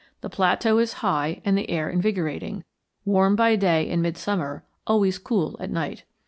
[0.21, 2.63] The plateau is high and the air invigorating,
[3.05, 6.05] warm by day in midsummer, always cool at night.